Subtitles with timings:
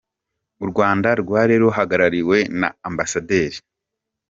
[0.63, 2.99] U Rwanda rwari ruhagarariwe na Amb.